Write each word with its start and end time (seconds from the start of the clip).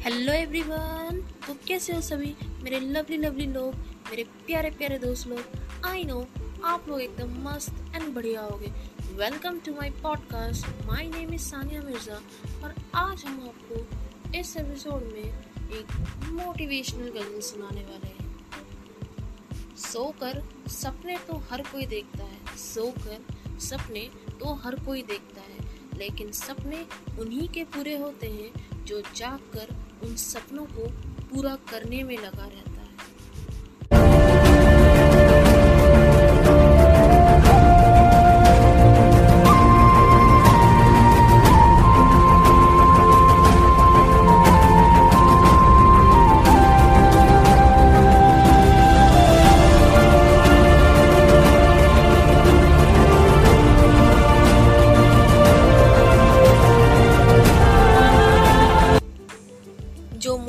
Hello 0.00 0.32
everyone 0.32 1.20
तो 1.46 1.54
कैसे 1.66 1.92
हो 1.92 2.00
सभी? 2.00 2.36
मेरे 2.62 2.80
लवली 2.80 3.16
लवली 3.16 3.46
लोग, 3.46 3.74
मेरे 3.74 4.24
प्यारे 4.24 4.70
प्यारे 4.70 4.98
दोस्त 4.98 5.26
लोग। 5.26 5.42
आई 5.86 6.04
नो 6.04 6.26
आप 6.64 6.88
लोग 6.88 7.00
एकदम 7.00 7.48
मस्त 7.48 7.92
एंड 7.94 8.14
बढ़िया 8.14 8.40
होगे। 8.40 8.66
Welcome 9.14 9.58
to 9.58 9.72
my 9.72 9.90
podcast 9.90 10.86
my 10.86 11.08
name 11.08 11.34
is 11.34 11.42
Sania 11.42 11.82
Mirza 11.82 12.14
और 12.64 12.74
आज 12.94 13.24
हम 13.24 13.40
आपको 13.40 13.74
इस 14.38 14.56
एपिसोड 14.56 15.02
में 15.02 15.44
एक 15.70 15.86
मोटिवेशनल 16.24 17.08
गज़ल 17.08 17.40
सुनाने 17.40 17.80
वाले 17.80 18.08
हैं। 18.08 18.46
सोकर 19.76 20.42
सपने 20.68 21.18
तो 21.18 21.36
हर 21.36 21.62
कोई 21.62 21.86
देखता 21.86 22.24
है। 22.24 22.56
सोकर 22.56 23.24
सपने 23.60 24.10
तो 24.40 24.54
हर 24.54 24.74
कोई 24.74 25.02
देखता 25.02 25.40
है। 25.40 25.70
लेकिन 25.98 26.32
सपने 26.32 26.86
उन्हीं 27.18 27.48
के 27.48 27.64
पूरे 27.64 27.96
होते 27.96 28.26
हैं 28.26 28.84
जो 28.84 29.02
जाग 29.16 29.38
कर 29.38 29.79
उन 30.04 30.14
सपनों 30.16 30.64
को 30.66 30.88
पूरा 31.30 31.54
करने 31.70 32.02
में 32.02 32.16
लगा 32.18 32.46
रहता 32.46 32.69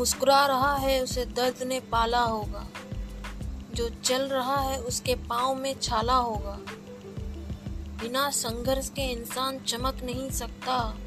मुस्कुरा 0.02 0.46
रहा 0.46 0.76
है, 0.76 1.04
उसे 1.04 1.26
दर्द 1.26 1.64
ने 1.64 1.80
पाला 1.80 2.22
होगा। 2.22 2.68
जो 3.76 3.90
चल 3.90 4.22
रहा 4.22 4.62
है, 4.62 4.82
उसके 4.82 5.16
पाँव 5.16 5.56
में 5.56 5.80
छाला 5.80 6.16
होगा। 6.16 6.60
बिना 8.02 8.30
संघर्ष 8.30 8.90
के 8.90 9.02
इंसान 9.02 9.60
चमक 9.60 10.04
नहीं 10.04 10.32
सकता। 10.32 10.98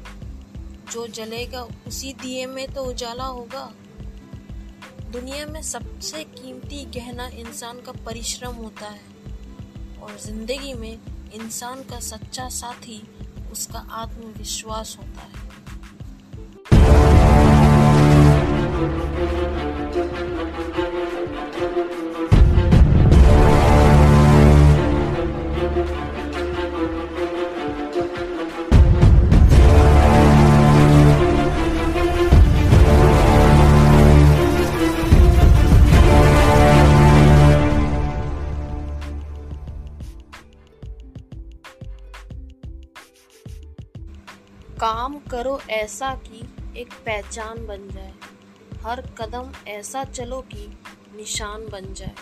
जो 0.91 1.07
जलेगा, 1.07 1.67
उसी 1.87 2.13
दिए 2.13 2.45
में 2.45 2.73
तो 2.73 2.83
उजाला 2.83 3.25
होगा। 3.25 3.73
दुनिया 5.11 5.45
में 5.45 5.61
सबसे 5.61 6.23
कीमती 6.23 6.85
गहना 6.85 7.27
इंसान 7.27 7.81
का 7.81 7.91
परिश्रम 7.91 8.55
होता 8.55 8.85
है। 8.85 9.01
और 10.01 10.19
ज़िंदगी 10.19 10.73
में 10.73 10.99
इंसान 11.33 11.83
का 11.83 11.99
सच्चा 11.99 12.49
साथी, 12.49 13.07
उसका 13.51 13.87
आत्मविश्वास 13.91 14.97
होता 14.99 15.21
है। 15.21 15.44
काम 44.79 45.17
करो 45.31 45.59
ऐसा 45.69 46.13
कि 46.25 46.41
एक 46.81 46.93
पहचान 47.05 47.65
बन 47.67 47.89
जाए। 47.89 48.14
हर 48.85 49.01
कदम 49.17 49.51
ऐसा 49.67 50.03
चलो 50.03 50.39
कि 50.41 50.67
निशान 51.15 51.67
बन 51.67 51.93
जाए। 51.93 52.15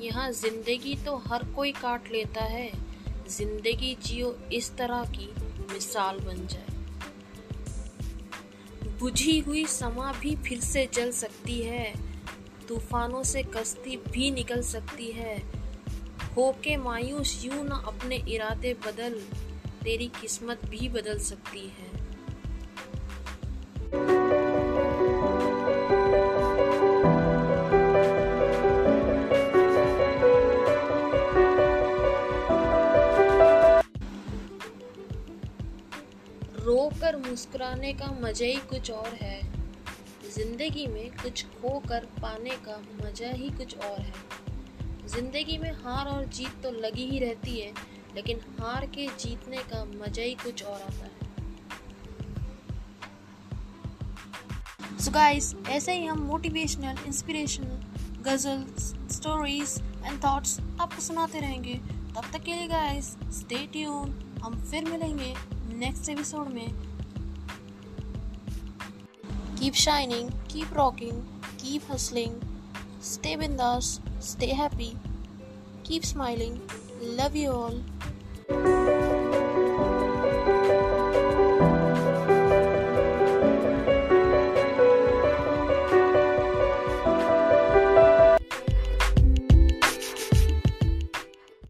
यहाँ 0.00 0.30
ज़िंदगी 0.32 0.94
तो 0.96 1.16
हर 1.16 1.44
कोई 1.44 1.72
काट 1.72 2.10
लेता 2.12 2.44
है। 2.44 2.70
ज़िंदगी 3.28 3.96
जियो 4.02 4.34
इस 4.52 4.70
तरह 4.76 5.04
की 5.04 5.28
मिसाल 5.72 6.18
बन 6.18 6.46
जाए। 6.46 6.66
बुझी 9.00 9.38
हुई 9.38 9.64
समा 9.66 10.12
भी 10.12 10.34
फिर 10.36 10.60
से 10.60 10.88
जल 10.94 11.10
सकती 11.10 11.60
है। 11.62 11.92
तूफानों 12.68 13.22
से 13.22 13.42
कश्ती 13.42 13.96
भी 13.96 14.30
निकल 14.30 14.62
सकती 14.62 15.10
है। 15.10 15.36
होके 16.36 16.76
मायूस 16.76 17.40
यूँ 17.44 17.64
ना 17.64 17.82
अपने 17.86 18.16
इरादे 18.28 18.74
बदल। 18.86 19.20
तेरी 19.84 20.06
किस्मत 20.20 20.64
भी 20.64 20.88
बदल 20.88 21.18
सकती 21.18 21.66
है। 21.68 21.99
रोकर 36.80 37.16
मुस्कुराने 37.18 37.92
का 37.92 38.06
मज़ा 38.20 38.46
ही 38.46 38.60
कुछ 38.68 38.90
और 38.90 39.14
है। 39.14 39.40
ज़िंदगी 40.34 40.86
में 40.86 41.10
कुछ 41.12 41.44
खो 41.46 41.70
कर 41.88 42.04
पाने 42.22 42.50
का 42.66 42.76
मज़ा 43.02 43.30
ही 43.30 43.48
कुछ 43.50 43.76
और 43.78 44.00
है। 44.00 44.12
ज़िंदगी 45.06 45.56
में 45.58 45.70
हार 45.74 46.08
और 46.08 46.24
जीत 46.26 46.62
तो 46.62 46.70
लगी 46.72 47.04
ही 47.06 47.18
रहती 47.18 47.58
है, 47.58 47.72
लेकिन 48.14 48.40
हार 48.60 48.86
के 48.86 49.06
जीतने 49.18 49.56
का 49.72 49.84
मज़ा 49.84 50.22
ही 50.22 50.34
कुछ 50.44 50.62
और 50.64 50.80
आता 50.80 51.04
है। 51.04 51.28
सो 54.90 55.04
so 55.04 55.14
गाइस 55.14 55.54
ऐसे 55.70 55.92
ही 55.92 56.06
हम 56.06 56.22
motivational 56.22 57.04
inspirational 57.06 58.22
ghazals 58.22 58.92
stories 59.16 59.80
and 60.06 60.22
thoughts 60.24 60.58
आपको 60.80 61.00
सुनाते 61.02 61.40
रहेंगे। 61.40 61.74
तब 62.16 62.24
तक 62.32 62.42
के 62.42 62.54
लिए 62.54 62.66
गाइस 62.68 63.16
स्टे 63.32 63.66
ट्यून 63.72 64.18
हम 64.42 64.54
फिर 64.70 64.84
मिलेंगे 64.84 65.34
नेक्स्ट 65.78 66.08
एपिसोड 66.08 66.48
में। 66.48 66.68
Keep 69.58 69.74
shining 69.74 70.30
keep 70.50 70.72
rocking 70.72 71.22
keep 71.60 71.82
hustling 71.90 72.40
stay 73.02 73.36
बिंदास 73.36 74.00
stay 74.22 74.46
happy 74.46 74.92
keep 75.86 76.02
smiling 76.02 76.58
love 77.20 77.36
you 77.36 77.50
all 77.50 77.82